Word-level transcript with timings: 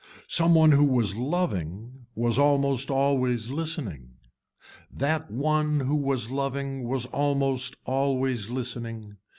Some 0.25 0.55
one 0.55 0.71
who 0.71 0.83
was 0.83 1.15
loving 1.15 2.07
was 2.15 2.39
almost 2.39 2.89
always 2.89 3.51
listening. 3.51 4.15
That 4.89 5.29
one 5.29 5.81
who 5.81 5.95
was 5.95 6.31
loving 6.31 6.87
was 6.87 7.05
almost 7.05 7.75
always 7.85 8.49
listening. 8.49 9.17